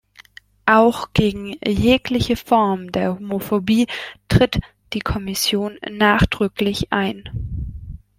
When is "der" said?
2.91-3.13